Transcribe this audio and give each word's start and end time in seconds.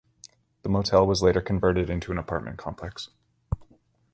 The 0.63 0.69
motel 0.69 1.05
was 1.05 1.21
later 1.21 1.41
converted 1.41 1.87
into 1.87 2.11
an 2.11 2.17
apartment 2.17 2.57
complex. 2.57 3.09